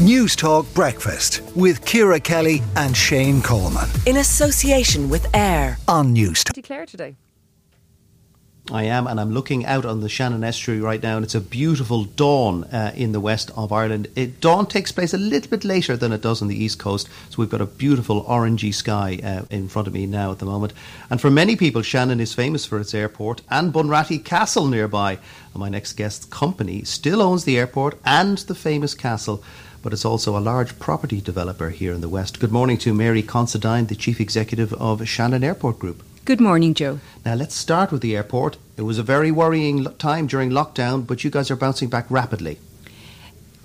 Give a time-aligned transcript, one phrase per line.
[0.00, 3.86] News Talk Breakfast with Ciara Kelly and Shane Coleman.
[4.06, 6.54] In association with AIR on News Talk.
[6.54, 7.16] Declare today.
[8.72, 11.40] I am, and I'm looking out on the Shannon Estuary right now, and it's a
[11.40, 14.08] beautiful dawn uh, in the west of Ireland.
[14.16, 17.08] It, dawn takes place a little bit later than it does on the east coast,
[17.28, 20.46] so we've got a beautiful orangey sky uh, in front of me now at the
[20.46, 20.72] moment.
[21.10, 25.18] And for many people, Shannon is famous for its airport and Bunratty Castle nearby.
[25.52, 29.42] And my next guest's company still owns the airport and the famous castle
[29.82, 32.40] but it's also a large property developer here in the West.
[32.40, 36.02] Good morning to Mary Considine, the Chief Executive of Shannon Airport Group.
[36.24, 37.00] Good morning, Joe.
[37.24, 38.56] Now, let's start with the airport.
[38.76, 42.58] It was a very worrying time during lockdown, but you guys are bouncing back rapidly.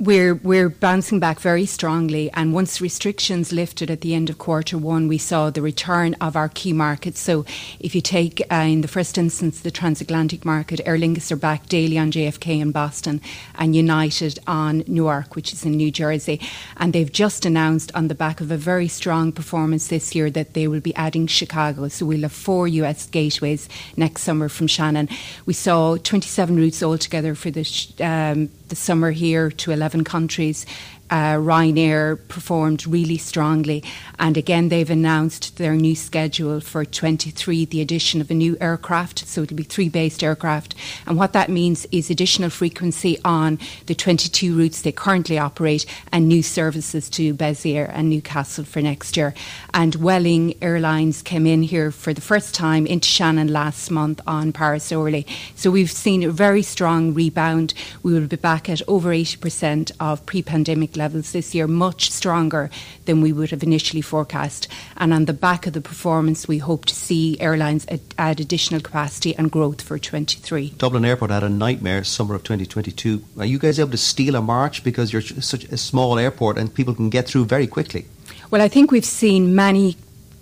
[0.00, 4.78] We're we're bouncing back very strongly, and once restrictions lifted at the end of quarter
[4.78, 7.18] one, we saw the return of our key markets.
[7.18, 7.44] So,
[7.80, 11.66] if you take uh, in the first instance the transatlantic market, Aer Lingus are back
[11.66, 13.20] daily on JFK in Boston,
[13.56, 16.40] and United on Newark, which is in New Jersey,
[16.76, 20.54] and they've just announced on the back of a very strong performance this year that
[20.54, 21.88] they will be adding Chicago.
[21.88, 25.08] So we'll have four US gateways next summer from Shannon.
[25.44, 27.66] We saw 27 routes altogether for the
[27.98, 30.66] um, the summer here to 11 countries
[31.10, 33.82] uh, Ryanair performed really strongly.
[34.18, 39.26] And again, they've announced their new schedule for 23, the addition of a new aircraft.
[39.26, 40.74] So it'll be three based aircraft.
[41.06, 46.28] And what that means is additional frequency on the 22 routes they currently operate and
[46.28, 49.34] new services to Béziers and Newcastle for next year.
[49.72, 54.52] And Vueling Airlines came in here for the first time into Shannon last month on
[54.52, 55.26] Paris Orly.
[55.54, 57.74] So we've seen a very strong rebound.
[58.02, 62.68] We will be back at over 80% of pre pandemic levels this year, much stronger
[63.06, 64.68] than we would have initially forecast.
[64.96, 67.86] And on the back of the performance, we hope to see airlines
[68.18, 70.74] add additional capacity and growth for 23.
[70.76, 73.22] Dublin Airport had a nightmare summer of 2022.
[73.38, 76.74] Are you guys able to steal a march because you're such a small airport and
[76.74, 78.06] people can get through very quickly?
[78.50, 79.96] Well, I think we've seen many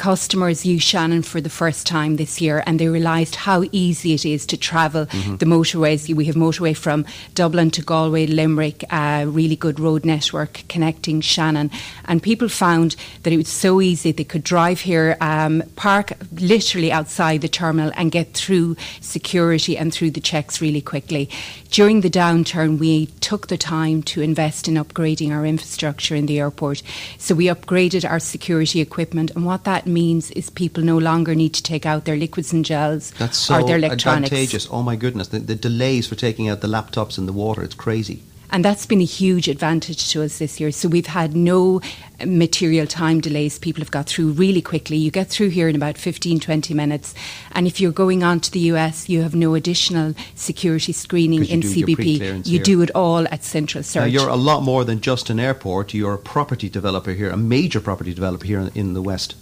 [0.00, 4.24] customers use Shannon for the first time this year and they realised how easy it
[4.24, 5.36] is to travel mm-hmm.
[5.36, 6.12] the motorways.
[6.14, 11.70] We have motorway from Dublin to Galway, Limerick, a really good road network connecting Shannon.
[12.06, 14.10] And people found that it was so easy.
[14.10, 19.92] They could drive here, um, park literally outside the terminal and get through security and
[19.92, 21.28] through the checks really quickly.
[21.70, 26.40] During the downturn, we took the time to invest in upgrading our infrastructure in the
[26.40, 26.82] airport.
[27.18, 31.54] So we upgraded our security equipment and what that means is people no longer need
[31.54, 34.32] to take out their liquids and gels That's so or their electronics.
[34.32, 34.68] advantageous.
[34.70, 37.74] Oh my goodness, the, the delays for taking out the laptops in the water, it's
[37.74, 38.22] crazy.
[38.52, 40.72] And that's been a huge advantage to us this year.
[40.72, 41.80] So we've had no
[42.24, 43.58] material time delays.
[43.58, 44.96] People have got through really quickly.
[44.96, 47.14] You get through here in about 15, 20 minutes.
[47.52, 51.60] And if you're going on to the US, you have no additional security screening in
[51.60, 52.46] CBP.
[52.46, 52.62] You here.
[52.62, 54.00] do it all at Central Search.
[54.00, 55.94] Now, you're a lot more than just an airport.
[55.94, 59.36] You're a property developer here, a major property developer here in, in the West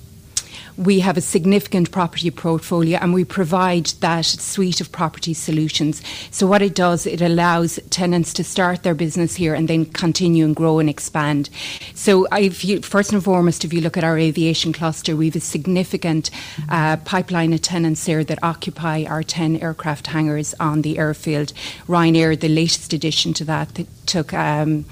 [0.78, 6.00] we have a significant property portfolio and we provide that suite of property solutions.
[6.30, 10.44] So, what it does, it allows tenants to start their business here and then continue
[10.44, 11.50] and grow and expand.
[11.94, 15.40] So, you, first and foremost, if you look at our aviation cluster, we have a
[15.40, 16.30] significant
[16.68, 21.52] uh, pipeline of tenants there that occupy our 10 aircraft hangars on the airfield.
[21.88, 24.32] Ryanair, the latest addition to that, that took.
[24.32, 24.84] Um,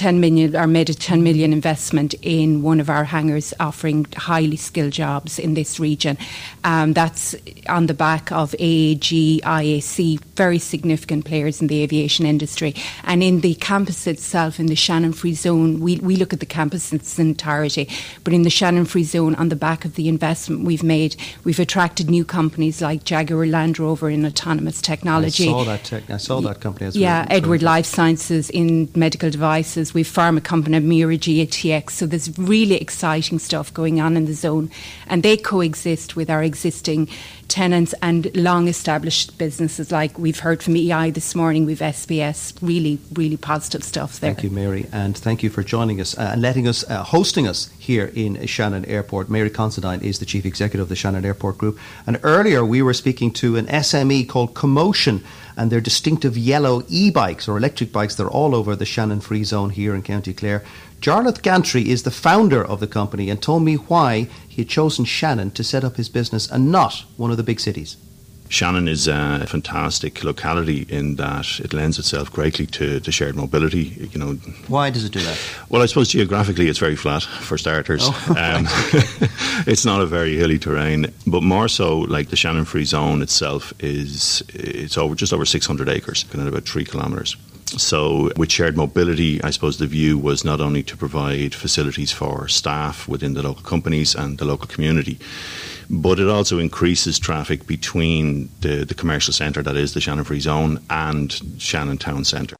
[0.00, 4.56] 10 million or made a 10 million investment in one of our hangars offering highly
[4.56, 6.16] skilled jobs in this region.
[6.64, 7.36] Um, that's
[7.68, 12.74] on the back of AAG, IAC, very significant players in the aviation industry.
[13.04, 16.46] And in the campus itself, in the Shannon Free Zone, we, we look at the
[16.46, 17.86] campus in its entirety.
[18.24, 21.60] But in the Shannon Free Zone, on the back of the investment we've made, we've
[21.60, 25.48] attracted new companies like Jaguar Land Rover in autonomous technology.
[25.48, 27.02] I saw that, tech, I saw that company as well.
[27.02, 29.94] Yeah, Edward Life Sciences in medical devices services.
[29.94, 31.90] We've pharma company Mira GATX.
[31.90, 34.70] So there's really exciting stuff going on in the zone,
[35.06, 37.08] and they coexist with our existing
[37.50, 43.00] tenants and long established businesses like we've heard from EI this morning, we've SBS, really,
[43.12, 44.32] really positive stuff there.
[44.32, 47.48] Thank you, Mary, and thank you for joining us uh, and letting us, uh, hosting
[47.48, 49.28] us here in Shannon Airport.
[49.28, 51.78] Mary Considine is the Chief Executive of the Shannon Airport Group.
[52.06, 55.22] And earlier we were speaking to an SME called Commotion
[55.56, 58.14] and their distinctive yellow e bikes or electric bikes.
[58.14, 60.62] They're all over the Shannon Free Zone here in County Clare.
[61.00, 65.06] Jarlath Gantry is the founder of the company and told me why he had chosen
[65.06, 67.96] Shannon to set up his business and not one of the big cities.
[68.50, 74.08] Shannon is a fantastic locality in that it lends itself greatly to, to shared mobility.
[74.12, 74.32] You know,
[74.66, 75.38] why does it do that?
[75.70, 78.02] Well, I suppose geographically it's very flat for starters.
[78.04, 78.66] Oh, um,
[79.66, 83.72] it's not a very hilly terrain, but more so like the Shannon Free Zone itself
[83.78, 87.36] is it's over just over 600 acres, and about three kilometres.
[87.78, 92.48] So, with shared mobility, I suppose the view was not only to provide facilities for
[92.48, 95.18] staff within the local companies and the local community,
[95.88, 100.40] but it also increases traffic between the, the commercial centre, that is the Shannon Free
[100.40, 102.59] Zone, and Shannon Town Centre.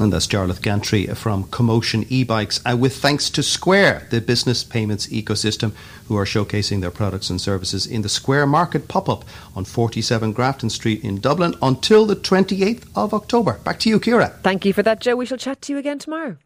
[0.00, 5.06] And that's Jarlath Gantry from Commotion e-bikes, uh, with thanks to Square, the business payments
[5.08, 5.72] ecosystem,
[6.08, 10.70] who are showcasing their products and services in the Square Market pop-up on 47 Grafton
[10.70, 13.60] Street in Dublin until the 28th of October.
[13.62, 14.28] Back to you, Ciara.
[14.42, 15.16] Thank you for that, Joe.
[15.16, 16.38] We shall chat to you again tomorrow.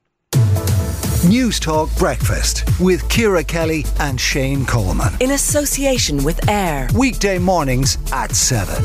[1.28, 5.14] News Talk Breakfast with Ciara Kelly and Shane Coleman.
[5.20, 6.88] In association with AIR.
[6.94, 8.84] Weekday mornings at 7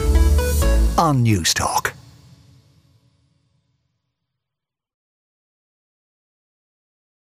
[0.97, 1.93] on Newstalk.